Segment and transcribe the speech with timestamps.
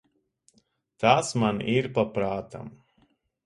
[1.03, 2.77] Tas man ir pa prātam.